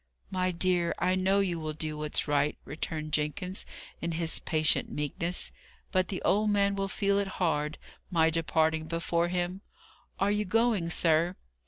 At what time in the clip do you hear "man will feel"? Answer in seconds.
6.49-7.19